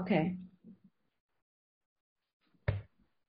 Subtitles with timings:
[0.00, 0.36] OK，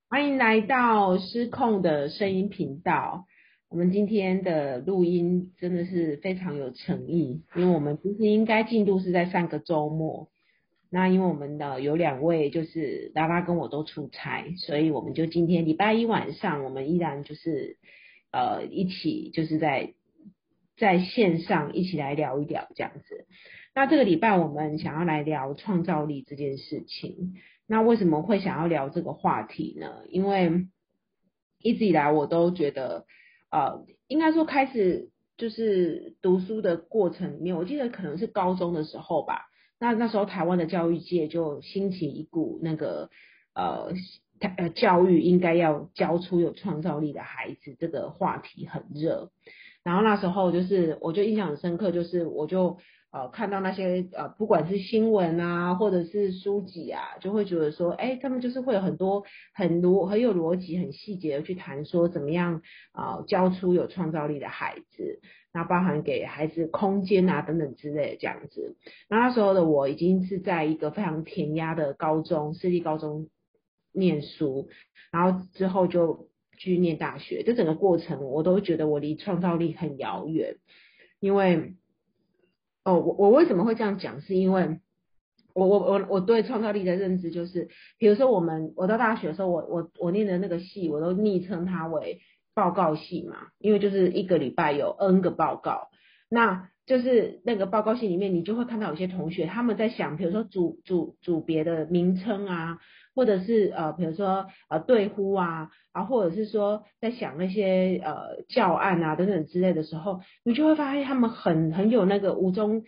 [0.08, 3.26] 欢迎来到失控的声音频道。
[3.68, 10.30] 我们今天的录音真的是非常有诚意，因为我们其实应该进度是在上个周末。
[10.88, 17.76] 那因为我们的有两位就是拉拉跟我都出差，所以我们就今天礼拜一晚上，我们依然就是
[18.30, 19.92] 呃一起就是在
[20.78, 23.26] 在线上一起来聊一聊这样子。
[23.74, 27.36] 那这个礼拜我们想要来聊创造力这件事情。
[27.66, 30.04] 那为什么会想要聊这个话题呢？
[30.10, 30.66] 因为
[31.58, 33.06] 一直以来我都觉得，
[33.50, 35.08] 呃，应该说开始
[35.38, 39.46] 就是读书的过程里面，我记得可能是高中的时候吧。
[39.80, 43.08] 那那时候台湾的教育界就兴起一股那个
[43.54, 43.94] 呃，
[44.58, 49.30] 呃，教育应该要教出有创造力的孩子，这个话题很热。
[49.82, 52.76] 然后那时候就是我就印象很深刻，就是我就。
[53.12, 65.20] 呃，看到那些呃，不管是新闻啊，或者是书籍啊，就会觉得说，哎，他们就是会有很多很逻很有逻辑、很细节的去谈说，怎么样啊，教出有创造力的孩子，
[65.52, 68.76] 那包含给孩子空间啊等等之类的这样子。
[69.10, 73.28] 那那时候的我已经是在一个非常填鸭的高中，私立高中
[73.92, 74.70] 念书，
[75.10, 80.56] 然后之后就去念大学，这整个过程我都觉得我离创造力很遥远，
[81.20, 81.74] 因为。
[82.84, 84.20] 哦，我我为什么会这样讲？
[84.20, 84.80] 是因为
[85.54, 92.20] 我我我我对创造力的认知就是，比如说我们我到大学的时候，我我我念的那个系，我都昵称它为
[92.54, 95.88] 报告系嘛，因为就是一个礼拜有 N 个报告，
[96.28, 102.78] 那就是那个报告系里面，你就会看到有些同学他们在想，比如说组组组别的名称啊。
[103.14, 112.84] 或者是呃，比如说呃对呼啊，啊，或者是说在想那些呃教案啊等等之类的时候，你就会发现他们很很有那个无中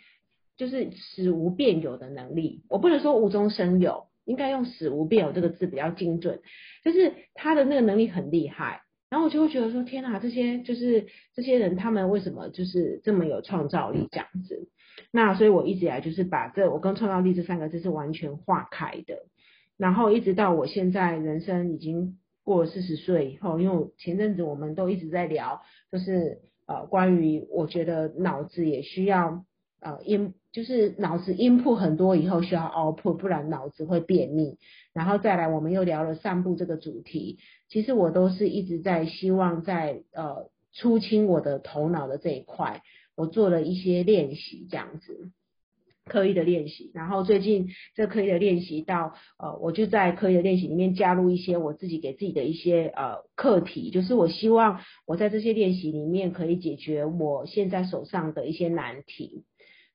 [0.57, 2.63] 就是使无变有的能力。
[2.69, 6.41] 我不能说无中生有，应该用使无变有这个字比较精准。
[6.85, 14.69] 就是他的那个能力很厉害，然后我就会觉得说，天哪，这些就是这些人他们为什么就是这么有创造力这样子？
[15.11, 19.25] 那所以我一直以来就是把这我跟创造力这三个字是完全划开的。
[19.77, 29.45] 然后一直到我现在人生已经过了四十岁以后，因为前阵子我们都一直在聊，就是呃关于我觉得脑子也需要
[29.81, 34.59] 呃音，就是脑子音铺很多以后需要熬破不然脑子会便秘。
[34.93, 42.83] 然后再来我们又聊了散步这个主题，其实我都是一直在希望在呃出清我的头脑的这一块，
[43.17, 45.31] 我做了一些练习这样子。
[46.05, 59.45] 刻意的练习，然后最近这刻意的练习到呃，我就在刻意的练习里面加入一些我自己给自己的一些呃课题，就是我希望我在这些练习里面可以解决我现在手上的一些难题。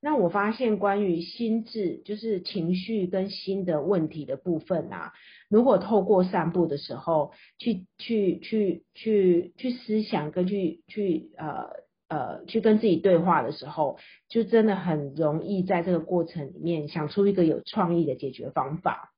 [0.01, 5.13] 那我发现关于心智，就是情绪跟心的问题的部分啊，
[5.47, 11.87] 如果透过散步的时候去去去去去思想跟去去呃。
[12.09, 13.97] 呃，去跟自己对话的时候，
[14.27, 19.13] 就真的很容易在这个过程里面想出一个有创意的解决方法。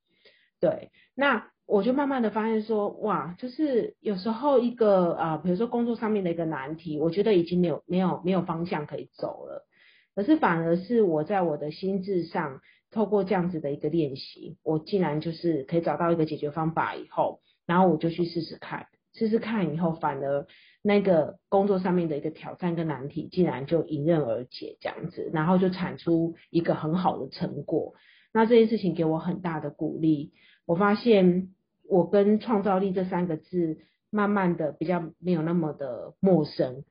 [0.60, 9.66] 对，那我就慢慢的发现说，哇，就是有时候一个啊，比如说工作上面的一个难题，我觉得已经没有没有没有方向可以走了，
[10.14, 12.60] 可是反而是我在我的心智上，
[12.90, 20.46] 透过这样子的一个练习，我竟然就是可以找到一个解决方法以后，然后我就去试试看，试试看以后，反而。
[20.84, 27.94] 那个工作上面的一个挑战跟难题，竟然就迎刃而解这样子，然后就产出一个很好的成果。
[28.34, 30.32] 那这件事情给我很大的鼓励。
[30.66, 31.52] 我发现
[31.88, 33.78] 我跟创造力这三个字，
[34.10, 36.82] 慢慢的比较没有那么的陌生。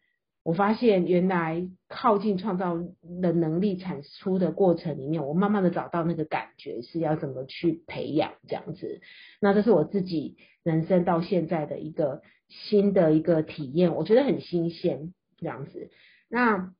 [0.44, 2.78] 我发现原来靠近创造
[3.22, 9.02] 的能力产出的过程里面，我慢慢的找到那个感觉是要怎么去培养这样子。
[9.40, 12.22] 那这是我自己人生到现在的一个。
[12.68, 15.90] 新的一个体验，我觉得很新鲜，这样子。
[16.28, 16.74] 那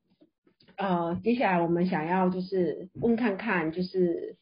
[0.76, 4.36] 呃，接下来我们想要就是问看看，就是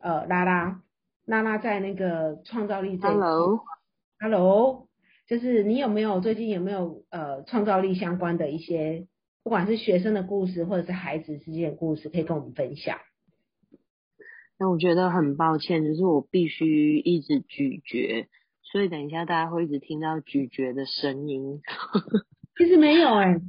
[0.00, 0.82] 呃，拉拉
[1.24, 4.88] 拉拉在那个创造力这，Hello，Hello，
[5.32, 9.06] 就是你有没有最近有没有呃创造力相关的一些，
[9.42, 12.98] 不管是学生的故事或者是孩子之间的故事，可以跟我们分享？
[14.58, 18.28] 那我觉得很抱歉，就是我必须一直咀嚼。
[18.62, 21.62] 所以等一下，大家会一直听到咀嚼的声音。
[22.58, 23.40] 其实没有哎，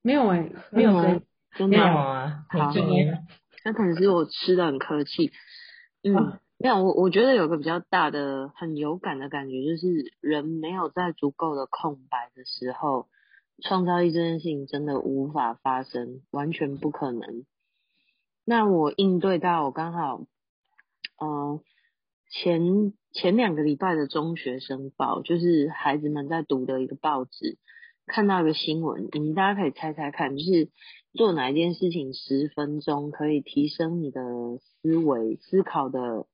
[0.00, 1.22] 没有哎，没有声，
[1.56, 2.46] 真的啊。
[2.48, 2.72] 好，
[3.66, 5.30] 那可能是我吃的很客气。
[6.02, 13.06] 嗯，没有我，我觉得有个比较大的、很有感的感觉，就是人没有在足够的空白的时候，
[13.62, 17.44] 创造力这件事情真的无法发生，完全不可能。
[18.44, 20.20] 那我应对到我刚好，
[21.20, 21.60] 嗯。
[22.30, 27.56] 前前两个礼拜的中学生报，就是孩子们在读的一个报纸，
[28.06, 30.68] 看到一个新闻，你们大家可以猜猜看，就是
[31.14, 34.20] 做哪一件事情十分钟可以提升你的
[34.58, 36.26] 思维、思考的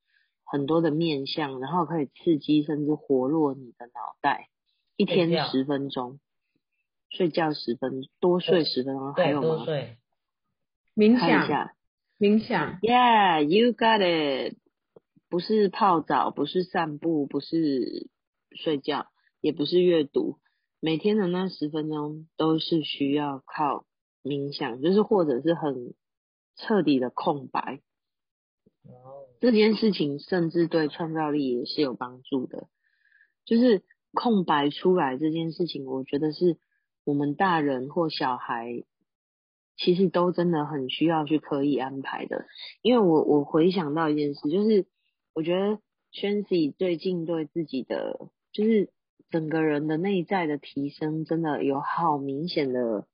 [0.54, 4.48] 很多的面相，然后可以刺激甚至活络你的脑袋。
[4.96, 6.20] 一天十分钟，
[7.10, 9.66] 睡觉十分多睡十分钟，还有吗？
[10.94, 11.72] 冥想，
[12.20, 14.56] 冥想，Yeah，you got it。
[15.28, 18.08] 不是泡澡，不是散步，不是
[18.52, 19.06] 睡觉，
[19.40, 20.38] 也不是阅读。
[20.78, 23.86] 每天的那十分钟都是需要靠
[24.22, 25.94] 冥想，就是或者是很
[26.54, 27.80] 彻底的空白。
[29.40, 32.68] 这件事情甚至对创造力也是有帮助的。
[33.44, 33.82] 就是
[34.12, 36.56] 空白出来这件事情，我觉得是
[37.04, 38.84] 我们大人或小孩。
[39.76, 42.46] 其实都真的很需要去刻意安排的，
[42.80, 44.86] 因为我我回想到一件事，就是
[45.34, 45.80] 我觉得
[46.12, 48.90] 轩 y 最近对自己的就是
[49.30, 53.08] 整个人的内在的提升，真的有好明显的，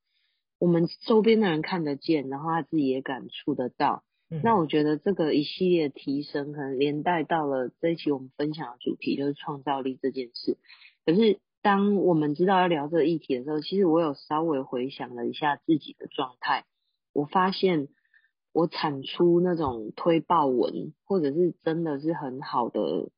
[0.58, 4.04] 我们周边的人看得见，然后他自己也感触得到。
[4.42, 10.58] 那我觉得这个一系列提升，可能连带到了这一期我们分享的主题，就是创造力这件事。
[11.04, 11.40] 可是。
[11.62, 16.64] 当我们知道要聊这个议题的时候，其实我有稍微回想了一下自己的状态，
[17.12, 17.88] 我发现
[18.54, 23.10] 我产出那种推爆文，或者是真的是很好的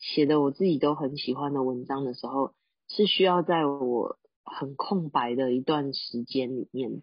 [0.00, 2.52] 写的我自己都很喜欢的文章的时候，
[2.88, 7.00] 是需要在我很空白的一段时间里面，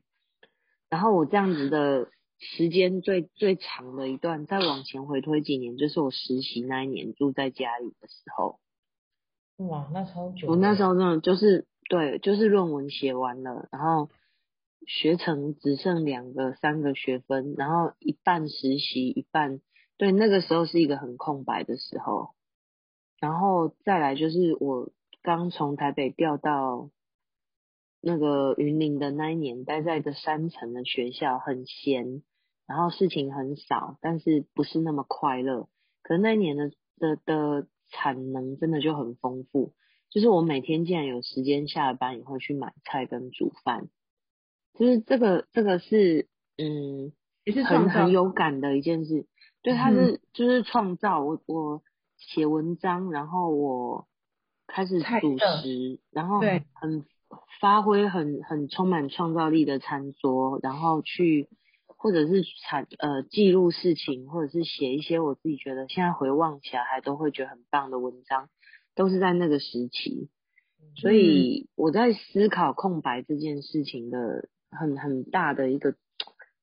[0.90, 2.10] 然后我这样子的
[2.42, 8.60] 时间最最长的一段，再往前回推几年，就是我实习那一年住在家里的时候。
[9.68, 10.48] 哇，那超久！
[10.48, 14.10] 我那时候真的就是对，就是论文写完了，然后
[14.88, 19.62] 学成只剩两个、三个学分，然后一半实习，一半
[19.98, 22.32] 对，那个时候是一个很空白的时候。
[23.20, 24.90] 然后再来就是我
[25.22, 26.90] 刚从台北调到
[28.02, 32.24] 那个云林的那一年，待在一个山城的学校，很闲，
[32.71, 35.68] 然后事情很少，但是不是那么快乐。
[36.01, 37.68] 可是那一年的的的。
[37.94, 39.73] 产能真的就很丰富，
[40.09, 43.89] 就是我每天竟然有时间下了班以后去买菜跟煮饭，
[44.79, 47.12] 就是这个这个是嗯，
[47.44, 49.25] 也是很很有感的一件事。
[49.62, 51.83] 对，他是就是创造我我
[52.15, 54.07] 写文章，然后我
[54.68, 56.39] 开始主食，然后
[56.71, 57.06] 很
[57.59, 61.50] 发挥很很充满创造力的餐桌，然后去。
[62.01, 68.50] 或者是产呃记录事情，或者是写一些我自己觉得现在回望起来还都会觉得很棒的文章，
[68.95, 70.31] 都是在那个时期。
[70.95, 75.94] 所以我在思考空白这件事情的很很大的一个，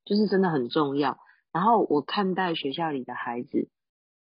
[0.05, 1.20] 就是真的很重要。
[1.52, 3.69] 然后我看待学校里的孩子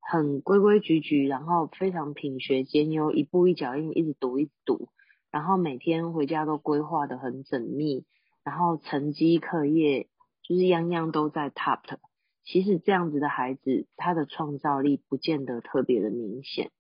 [0.03, 4.91] 很规规矩矩，然后非常品学兼优，一步一脚印，一直读一直读，
[5.31, 8.05] 然后每天回家都规划的很缜密，
[8.45, 10.09] 然后成绩课业。
[10.47, 11.99] 就是样样都在 top 的，
[12.45, 16.71] 其实这样子的孩子，他的创造力不见得特别的明显。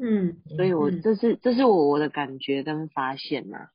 [0.00, 3.68] 嗯，所以我这是这是我我的感觉跟发现嘛。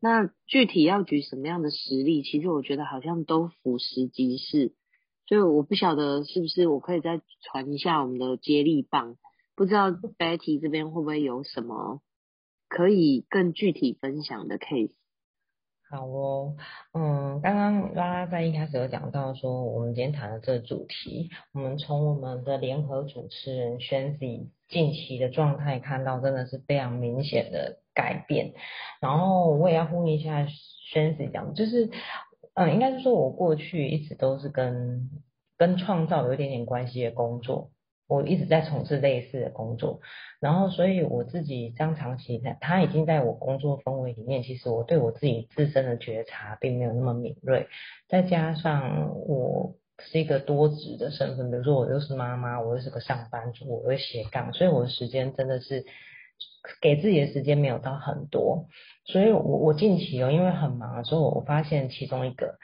[0.00, 4.72] 那具体要举什么样的实例，其实我觉得好像都俯拾即是。
[5.26, 9.16] 所以我不晓得是不是我可以再传一下我们的接力棒，
[9.54, 12.00] 不知道 Betty 这边会不会有什么
[12.68, 14.94] 可以更具体分享的 case。
[15.90, 16.54] 好哦，
[16.92, 28.52] 嗯，刚刚拉拉在一开始有讲到说，我们今天谈的这个主题，我们从我们的联合主持人宣 y 近期的状态看到，真的是非常明显的改变。
[29.00, 30.46] 然后我也要呼应一下
[30.92, 31.90] 宣 y 讲，就是，
[32.54, 35.10] 嗯，应该是说我过去一直都是跟
[35.58, 37.72] 跟创造有一点点关系的工作。
[38.10, 40.00] 我一直在从事类似的工作，
[40.40, 47.68] 然后所以我自己张长期在，他已经在我工作氛围里面，其实我对我自己自身的觉察并没有那么敏锐，
[48.08, 55.84] 再加上我是一个多职的身份，比如说我又是妈妈，我又是个上班族，我又斜杠，所以我的时间真的是
[56.82, 58.66] 给自己的时间没有到很多，
[59.04, 62.58] 所以我我近期哦，因为很忙，的时候我发现其中一个。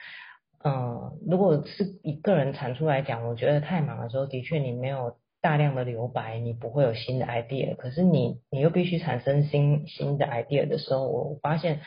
[0.65, 5.15] 嗯，如果是一个人产出来讲，我觉得太忙的时候，的确你没有。
[5.47, 7.73] 大量的留白，你不会有新的 idea。
[7.77, 11.79] 可是你，你又必须产生新新的 idea 的时候，我发现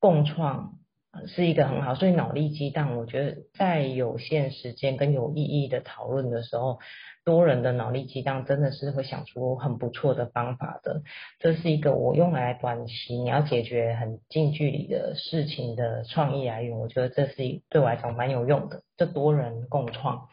[0.00, 0.78] 共创
[1.26, 1.94] 是一个很好。
[1.94, 6.78] 所以脑力激荡，我觉得在有限时间跟有意义的讨论的时候，
[7.26, 11.02] 多人的脑力激荡真的是会想出很不错的方法的。
[11.40, 17.34] 这是一个我用来短期你要解决很近距离的事情的创意来源，我觉得这是
[17.68, 18.80] 对我来讲蛮有用的。
[18.96, 20.28] 这多人共创。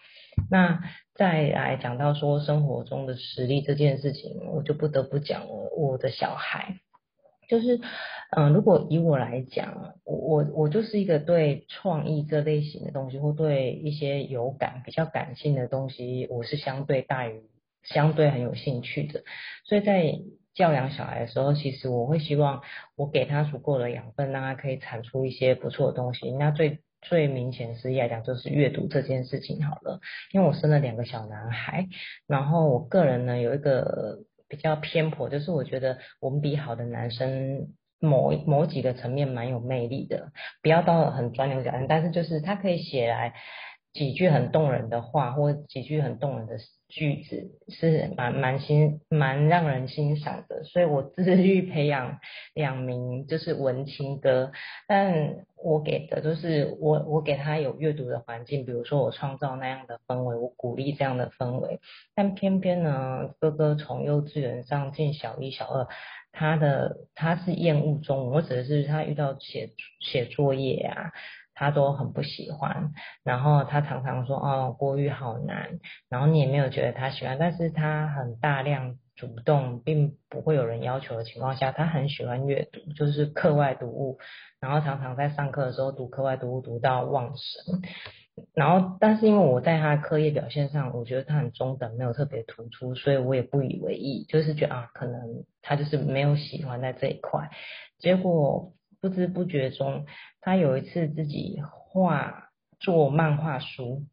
[0.50, 0.81] 那
[1.13, 6.79] 再来讲到说生活中的实力这件事情，我就不得不讲了，我的小孩。
[7.50, 7.81] 就是，
[8.31, 17.41] 嗯，如果以我来讲，我我我就是一个对创意这类型的东西，或对一些有感、比较感性的东西，我是相对大于
[17.83, 19.23] 相对很有兴趣的。
[19.65, 20.13] 所以在
[20.53, 22.61] 教养小孩的时候，其实我会希望
[22.95, 26.31] 我给他足够的养分，让他可以产出一些不错的东西。
[26.31, 30.00] 那最最明显是来讲，就是阅读这件事情好了。
[30.31, 31.88] 因为我生了两个小男孩，
[32.27, 34.20] 然后我个人呢有一个。
[34.51, 37.70] 比较偏颇，就是我觉得文笔好的男生，
[38.01, 43.34] 某某几个层面蛮有魅力的，不要到很钻牛角尖，但是就是他可以写来。
[43.93, 46.57] 几句很动人的话，或几句很动人的
[46.88, 50.63] 句子，是蛮蛮欣蛮让人欣赏的。
[50.63, 52.19] 所以我自律培养
[52.53, 54.53] 两名就是文青哥，
[54.88, 61.81] 但我给的就是我我给他有阅读的环境，比如说我创造那样的氛围，我鼓励这样的氛围。
[62.15, 65.88] 但偏偏呢，哥哥从幼稚园上进小一、小二，
[66.31, 71.12] 他的他是厌恶中文，或者是他遇到写写作业啊。
[71.53, 72.91] 他都很不喜欢，
[73.24, 75.79] 然后他常常说哦国语好难，
[76.10, 84.17] 然后你也没有觉得他喜欢，但是他很大量主动，并不会有人要求的情况下，他很喜欢阅读，就是课外读物，
[84.60, 87.81] 然后常常在上课的时候读课外读物读到忘神，
[88.55, 97.50] 然后但是因为我在他的课业表现上，我觉得他很中等，没有特别突出，所以我也不以为意，就是觉得啊可能他就是没有喜欢在这一块，
[98.00, 98.74] 结果。
[99.01, 100.05] 不知不觉中，
[100.41, 104.03] 他有一次自己画做漫画书，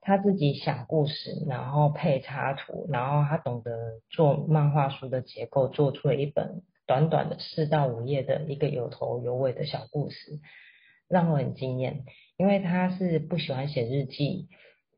[0.00, 3.70] 他自己想故事，然后配插图，然后他懂得
[4.10, 10.40] 做漫画书的结构，做出了一本短短的四到五页的一个有头有尾的小故事，
[11.08, 12.04] 让我很惊艳。
[12.36, 14.48] 因为他是不喜欢写日记，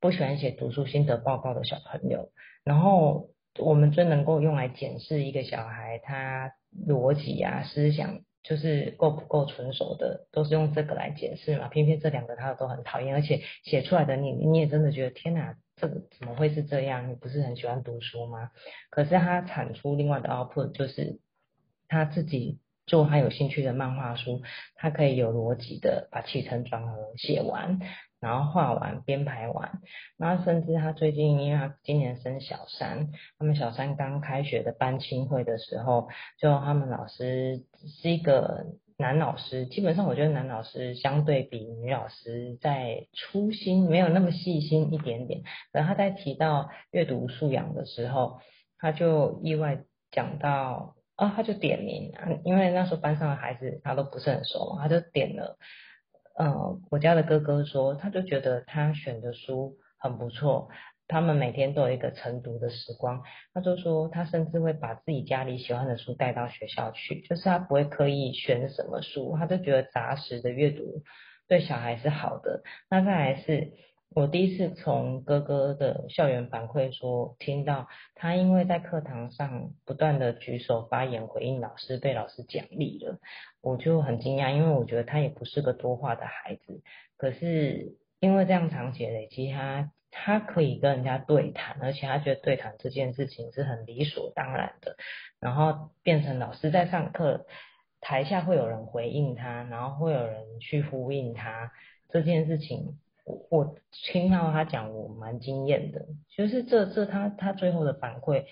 [0.01, 2.31] 不喜欢写读书心得报告的小朋友，
[2.65, 3.29] 然后
[3.59, 6.55] 我们最能够用来检视一个小孩他
[6.89, 8.21] 逻辑啊思想。
[8.43, 11.69] 就是够不够成熟的，都是用这个来解释嘛。
[11.69, 17.09] 偏偏这两个他都很讨厌，而且写出来的你，你也真的觉得天哪，这个怎么会是这样？
[17.09, 18.51] 你不是很喜欢读书吗？
[18.91, 21.21] 可是他产出另外的 output，就是
[21.89, 24.43] 他自己做他有兴趣的漫画书，
[24.75, 27.79] 他可以有逻辑的把起承转合写完。
[28.23, 29.81] 然后画完编排完，
[30.17, 37.65] 然后甚至他最近，因为他今年升小三，他们小三刚开学的班亲会的时候，就他们老师
[38.01, 38.65] 是一个
[38.97, 45.43] 男老师，基本上我觉得男老师相对比女老师在粗心，没有那么细心一点点。
[45.73, 48.39] 然后他在提到阅读素养的时候，
[48.79, 55.59] 他就意外讲到，啊，他就点名啊，因为那时候班上的孩子他都不是很熟嘛，他就点了。
[56.43, 60.69] 嗯，我家的哥哥说，他就觉得他选的书很不错，
[61.07, 63.23] 他们每天都有一个晨读的时光。
[63.55, 71.05] 他就说，他甚至会把自己家里喜欢的书带到学校去，就是他不会刻意选什么书，他就觉得杂食的阅读
[71.47, 72.65] 对小孩是好的。
[72.91, 73.71] 那再来是。
[74.15, 83.19] 我第一次从哥哥的校园反馈说，听到他因为在课堂上不断的举手发言回应老师，被老师奖励了，
[83.63, 86.83] 我就很惊讶，因为我觉得他也不是个多话的孩子，
[87.17, 94.97] 可是因为这样长期累积，他他可以跟人家对谈，而且他觉得对谈这件事情是很理所当然的，
[95.41, 97.47] 然后变成老师在上课，
[98.01, 101.73] 台下会有人回应他，然后会有人去呼应他
[102.11, 102.99] 这件事情。
[103.25, 106.07] 我我听到他讲，我蛮惊艳的。
[106.37, 108.45] 就是这这他他最后的反馈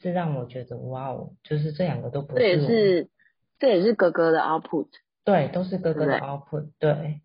[0.00, 2.40] 是让我觉得哇哦，就是这两个都不是。
[2.40, 3.10] 这也是
[3.58, 4.88] 这也是哥哥的 output。
[5.24, 6.70] 对，都是哥哥的 output。
[6.78, 7.20] 对。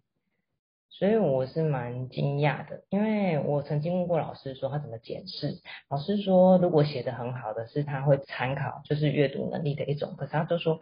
[0.90, 10.16] 所以我是蛮惊讶的，因为我曾经问过老师说他怎么检视，老师说如果写的很好的是他会参考，就是阅读能力的一种。
[10.18, 10.80] 可是他就说，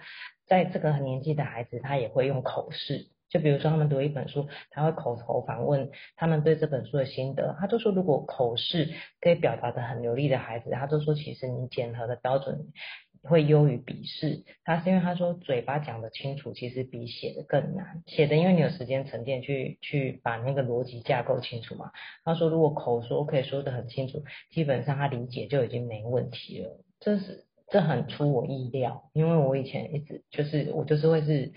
[0.48, 3.08] 在这个年纪的孩子，他也会用口试。
[3.30, 7.56] 就比如说，他们读一本书，他会口头访问他们对这本书的心得。
[7.60, 12.68] 他都说，如果口试可以表达的很流利的孩子，他都说，其实你检核的标准
[13.24, 14.44] 会优于笔试。
[14.64, 18.04] 他是因为他说，嘴巴讲的清楚，其实比写的更难。
[18.06, 21.92] 写的，因为你有时间沉淀去去把那个逻辑架构清楚嘛。
[22.24, 26.80] 他说，如果口说可以说的很清楚，基本上他理解就已经没问题了。
[27.00, 31.52] 这是这很出我意料，因为我以前一直就是我就是会是。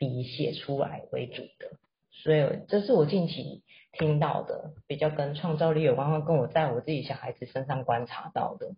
[0.00, 1.78] 笔写出来为主的，
[2.10, 8.68] 所以这是我近期听到的比较跟创造力有关，跟我在我自己小孩子身上观察到的，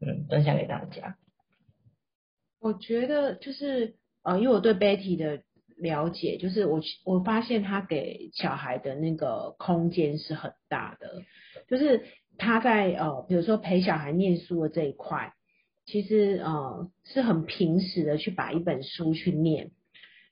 [0.00, 1.16] 嗯，分享给大家。
[2.60, 5.42] 我觉得就是呃，因为我对 Betty 的
[5.76, 11.22] 了解，就是我我发现他给小孩的那个空间是很大的，
[11.68, 12.04] 就是
[12.36, 15.34] 他在呃，比如说陪小孩念书的这一块，
[15.86, 19.72] 其实呃是很平时的去把一本书去念，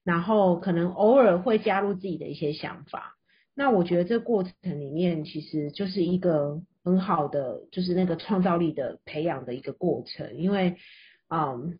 [0.07, 3.17] 然后可能偶尔会加入自己的一些想法。
[3.55, 10.77] 那我觉得这过程里面其实就是一个很好的，就是那个创造力的培养的一个过程，因为
[11.29, 11.79] 嗯，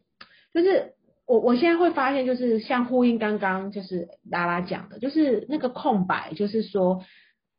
[0.53, 0.95] 就是
[1.27, 7.03] 我我现在会发现，就是像呼应刚刚就是拉拉讲的，就是那个空白，就是说。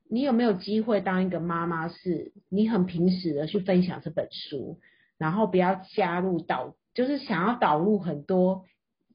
[0.09, 1.89] 你有没有机会当一个妈妈？
[1.89, 4.79] 是你很平时的去分享这本书，
[5.17, 8.63] 然后不要加入导，就是想要导入很多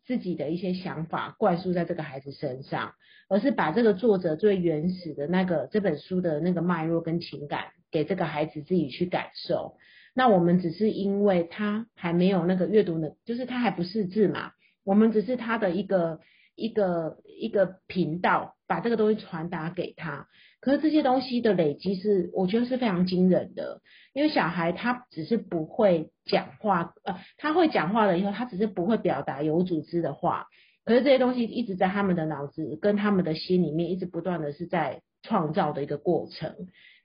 [0.06, 2.94] 自己的一些想法灌输在这个孩子身上，
[3.28, 9.76] 而是把这个作者最原始的那个这本书的那个脉络跟情感给这个孩子自己去感受。
[10.14, 14.52] 那我们只是因为他还没有那个阅读能，就是他还不识字嘛，
[14.85, 16.21] 我们只是他的一个
[16.54, 20.26] 一个一个频道，把这个东西传达给他。
[20.61, 23.80] 可是这些东西的累积是，我觉得是非常惊人的。
[24.12, 30.47] 因为小孩他只是不会讲话，呃，他会讲话了以后，他只是不会表达有组织的话。
[30.85, 36.54] 可是这些东西一直在他们的脑子跟他们的心里面，一直不断的是在创造的一个过程。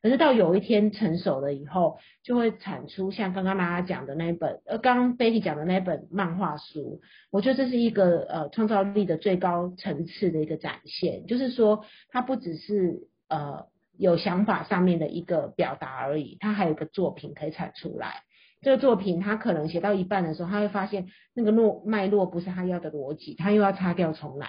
[0.01, 7.01] 可是到有一天成熟了以后，就会产出像刚刚大家讲的那一本，呃，刚刚 Betty 讲的那一本漫画书。
[7.31, 13.07] 我觉得这是一个呃创造力的最高层次的一个展现，就是说它不只是。
[13.29, 13.65] 呃，
[13.97, 18.23] 有想法上面的一个表达而已，它还有一个作品可以产出来。
[18.61, 24.47] 这个作品他可能写到一半的时候，他会发现那个络脉络不是他要的逻辑，他又要擦掉重来，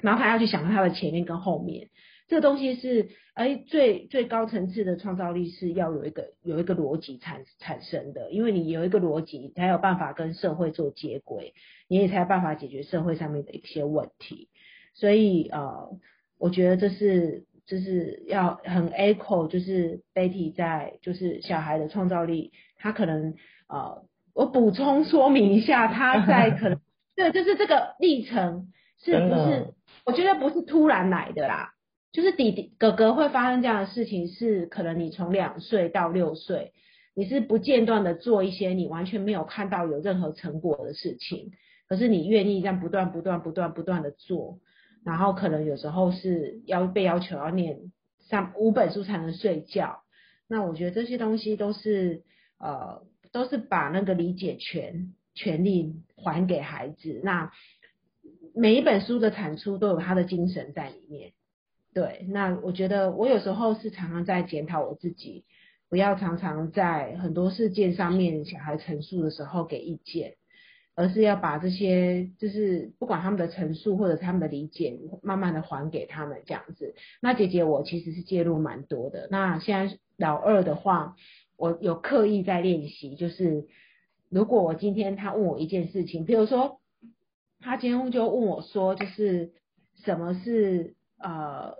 [0.00, 1.90] 然后他要去想他的前面跟后面。
[2.28, 11.54] 这个东西是，哎，最最高层次的创造力是要有一个有一个逻辑产产生的，因为你有一个逻辑，才有办法跟社会做接轨，
[11.88, 14.48] 你也才有办法解决社会上面的一些问题。
[14.94, 15.98] 所以呃，
[16.38, 17.44] 我觉得这是。
[17.66, 23.36] 就是要很 echo，就是 Betty 在就是小孩的创造力，他可能
[23.68, 24.04] 呃，
[24.34, 26.78] 我补充说明一下，他在可能
[27.16, 28.70] 对，就是这个历程
[29.02, 29.72] 是不是？
[30.04, 31.72] 我觉得不是突然来的啦，
[32.14, 36.72] 就是弟弟哥哥会发生这样的事情，是可能你从两岁到六岁，
[37.12, 41.50] 你是不间断的做一些你完全没有看到有任何成果的事情，
[41.88, 44.60] 可是你愿意这样不断不断不断不断的做。
[45.04, 47.92] 然后可能有时候是要被要求要念
[48.30, 50.04] 上五本书才能睡觉，
[50.48, 52.22] 那我觉得这些东西都是
[52.60, 57.20] 呃都是把那个理解权权利还给孩子。
[57.24, 57.50] 那
[58.54, 61.32] 每一本书的产出都有他的精神在里面。
[61.94, 65.44] 对，那我觉得我有时候是常常在检讨我自己，
[65.88, 70.34] 不要常常在很多事件上面小孩陈述的时候给意见。
[70.96, 76.94] 而是要把这些，就是不管他们的陈述或者他们的理解，慢慢的还给他们这样子。
[77.20, 79.26] 那姐姐我其实是介入蛮多的。
[79.28, 81.16] 那现在老二的话，
[81.56, 83.66] 我有刻意在练习，就是
[84.30, 86.78] 如果我今天他问我一件事情，比如说
[87.58, 89.50] 他今天就问我说，就是
[90.04, 91.74] 什么是呃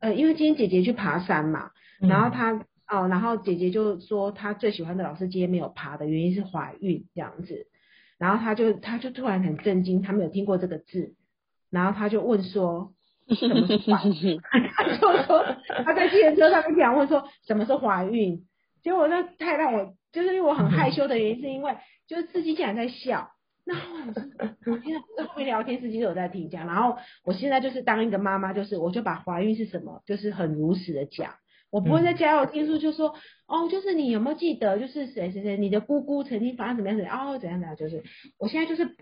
[0.00, 2.52] 呃，因为今天姐姐去爬山嘛，然后她
[2.88, 7.66] 哦，然后姐姐就说她最喜欢的老师今天没有爬的原因是怀孕这样子。
[8.18, 11.14] 然后她就她就突然很震惊，她没有听过这个字，
[11.70, 12.92] 然后她就问说
[13.28, 14.40] 什么是怀孕？
[14.74, 15.44] 他就说
[15.84, 18.44] 他在汽车上面讲问说什么是怀孕？
[18.82, 21.76] 结果那太让我就是因为我很害羞的原因，是因为
[22.08, 23.30] 就是司机竟然在笑，
[23.64, 23.74] 那
[24.72, 31.34] 我现在后面聊天司机都有在听讲，然后我现在就是当一个妈妈，就是我就把怀孕是什么，就是很如实的讲。
[31.70, 33.14] 我不会在家有听书就说
[33.46, 38.02] 哦，就是你有没有记得，就是谁谁谁，你的姑姑曾经发生怎么样子哦，怎样怎样，就是
[38.38, 38.96] 我现在就是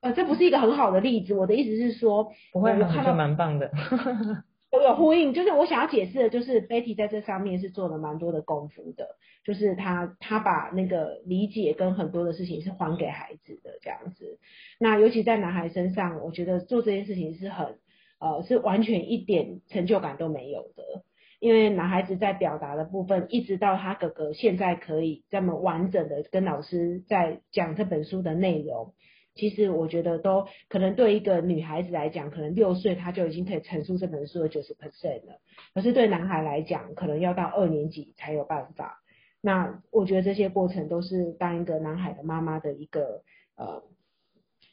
[0.00, 1.34] 呃，这不是一个很好的例子。
[1.34, 3.70] 我的意思是说，不会，我看到蛮棒的，
[4.70, 14.38] 我有呼应，就是我想要解释的，就是 Betty 在这上面是做了蛮多的功夫的，就是他他把那个理解跟很多的事情是还给孩子的这样子。
[14.78, 17.78] 那尤其在男孩身上，我觉得做这件事情是很
[18.20, 21.02] 呃，是完全一点成就感都没有的。
[21.40, 28.92] 因为男孩子在表达的部分，一直到他哥哥现在可以这么完整的跟老师在讲这本书的内容，
[29.38, 35.40] 其实我觉得都可能对一个女孩子来讲，可能六岁她就已经可以陈述这本书的九十 percent 了，
[35.72, 39.00] 可是对男孩来讲，可能要到二年级才有办法。
[39.40, 43.22] 那我觉得这些过程都是当一个男孩的妈妈的一个
[43.56, 43.84] 呃。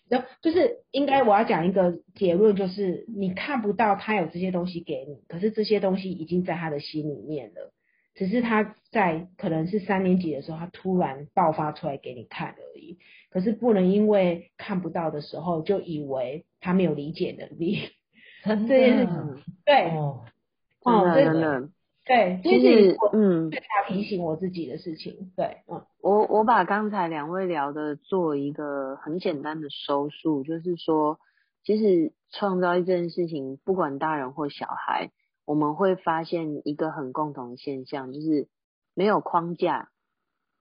[0.08, 7.74] 那就是应该我要讲一个结论，就是你看不到他有这些东西给你，可是这些东西已经在他的心里面了，
[8.16, 12.98] 只是他在可能是三年级的时候，他突然爆发出来给你看而已。
[13.30, 17.80] 可是不能因为看不到的时候，就以为他没有理解能力。
[18.46, 20.24] 这件事情，对，哦，
[21.16, 21.70] 真的，
[22.06, 25.32] 对，其实嗯，最大提醒我自己的事情。
[25.36, 31.20] 对，嗯，我我把刚才两位聊的做一个很简单的收束，就是说，
[31.64, 35.10] 其实创造一件事情，不管大人或小孩，
[35.46, 38.50] 我们会发现一个很共同的现象，就是
[38.94, 39.90] 没有框架，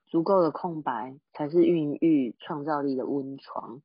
[0.06, 3.82] 足够的空白才是孕育创造力的温床。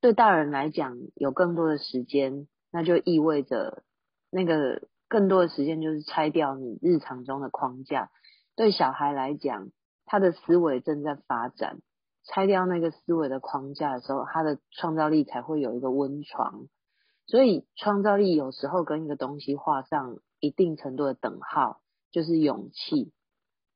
[0.00, 3.82] 对大人来讲，有更多的时间，那就意味着
[4.30, 4.88] 那个。
[5.10, 8.10] 更多的时间就是拆掉你日常中的框架。
[8.54, 9.70] 对小孩来讲，
[10.04, 11.80] 他的思维正在发展，
[12.24, 16.66] 拆掉那个思维的框架的时候，他的创造力才会有一个温床。
[17.28, 23.12] 所以，创造力有时候跟一个东西画上一定程度的等号，就是勇气。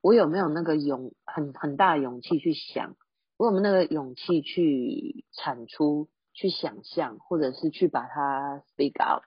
[0.00, 2.96] 我有没有那个勇很很大的勇气去想？
[3.36, 9.22] 我有没有那个勇气去产出、去想象，或者是去把它 speak out？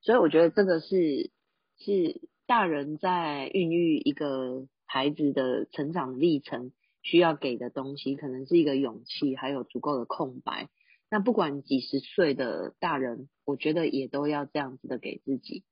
[0.00, 1.30] 所以我觉得这个是
[1.76, 10.70] 是大人在孕育一个孩子的成长历程需要给的东西，可能是一个勇气，还有足够的空白。
[11.10, 15.64] 那不管几十岁的大人，我觉得也都要这样子的给自己。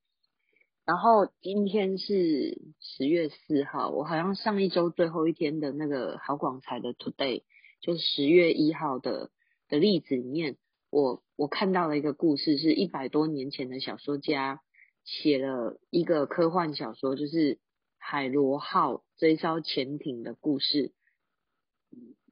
[0.84, 7.44] 然后今天是十月四号，我好像上一周最后一天的那个好广财的 Today，
[7.80, 9.30] 就是十月一号的
[9.68, 10.56] 的例子里面。
[10.90, 14.62] 我我看到了一个故事，是一百多年前的小说家
[15.04, 17.58] 写了一个科幻小说，就是
[17.98, 20.94] 海螺号这一艘潜艇的故事。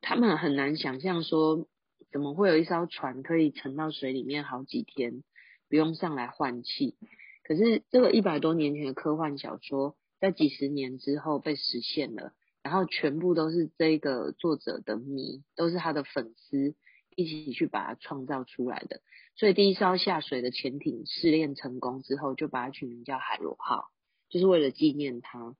[0.00, 1.68] 他们很难想象说，
[2.16, 5.22] 怎么会有一艘船可以沉到水里面好几天，
[5.68, 6.96] 不用上来换气。
[7.44, 16.74] 可是这个一百多年前的科幻小说，在几十年之后被实现了，然后全部都是这个作者的迷，都是他的粉丝。
[17.14, 19.02] 一起去把它创造出来的，
[19.36, 23.90] 所以第一艘下水的潜艇试炼成功之后，就把它取名叫海螺号，
[24.30, 25.54] 就是为了纪念它。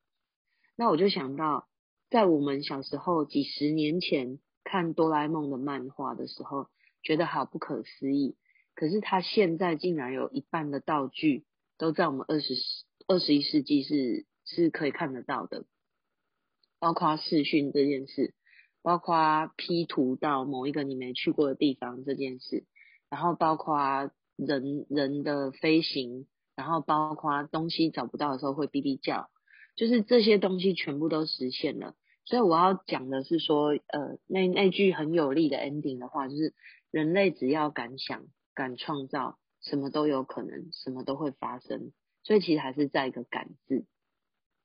[0.75, 1.67] 那我就想到，
[2.09, 6.67] 在我们小时候几十年前看哆啦 A 梦的漫画的时候，
[7.03, 8.37] 觉得好不可思议。
[8.75, 11.45] 可是它现在竟然有一半的道具
[11.79, 12.55] 都在我们二十
[13.07, 15.65] 二十一世纪是是可以看得到的，
[16.79, 18.35] 包括视讯这件事。
[18.83, 22.63] 包括 P 图到某一个你没去过的地方这件事，
[23.11, 29.29] 然后包括人人的飞行，然后包括东西找不到的时候会哔哔叫，
[29.75, 31.97] 就是这些东西全部都实现了。
[32.27, 36.55] 所以我要讲的是说，呃，那那句很有力的 ending 的话，就是
[36.91, 41.93] 人类只要敢想、敢创造，什么都有可能，什么都会发生。
[42.25, 43.87] 所以其实还是在一个“敢”字。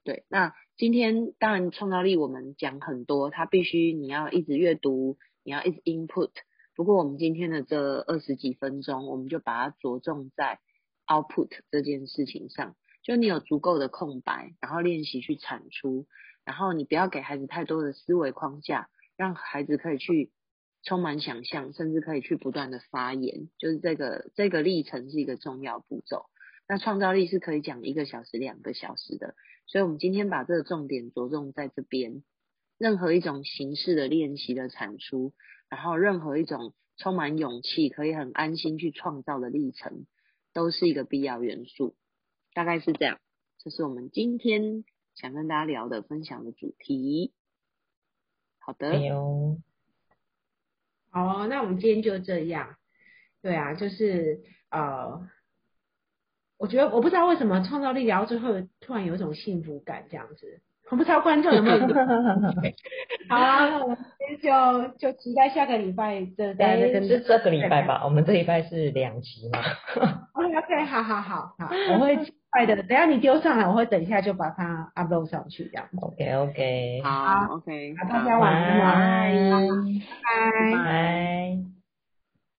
[0.04, 6.32] 对，那今天当然创造力我们讲很多，它必须你要一直阅读，你要一直 input。
[6.76, 10.60] 不过我们今天的这二十几分钟，我们就把它着重在
[11.06, 12.76] output 这件事情上。
[13.04, 16.08] 就你有足够的空白，然后练习去产出，
[16.46, 20.32] 然后你不要给孩子太多的思维框架，让孩子可以去
[20.84, 23.50] 充满想象，甚至可以去不断的发言。
[23.58, 26.26] 就是这个这个历程是一个重要步骤。
[26.68, 29.36] 那创造力是可以讲一个小时、两个小时的。
[29.68, 32.24] 所以，我们今天把这个重点着重在这边。
[32.78, 35.34] 任何一种形式的练习的产出，
[35.70, 40.08] 然后任何一种充满勇气、可以很安心去创造的历程，
[40.54, 41.96] 都是一个必要元素。
[42.54, 43.20] 大概是这样。
[43.60, 44.84] 这是我们今天
[45.22, 47.32] 想跟大家聊的、分享的主题。
[48.58, 48.92] 好的。
[51.12, 52.76] 好，那我们今天就这样。
[53.44, 55.30] 对啊，就是呃。
[56.58, 58.50] 我觉得我不知道为什么创造力聊到最后
[58.82, 61.80] 突然有一种幸福感这样子，我不知道观众有没有。
[63.28, 63.98] 好啊，那我们
[64.40, 66.56] 就就期待下个礼拜的。
[66.60, 68.04] 哎，是这个礼拜吧？
[68.06, 69.60] 我们这礼拜是两集嘛。
[70.34, 72.16] OK，好好好好， 我会
[72.52, 72.76] 快的。
[72.84, 75.88] 等下你丢上来，我会等一下就把它 upload 上去这样。
[76.02, 79.34] OK OK，好 OK，大家晚安，
[80.22, 81.71] 拜拜拜。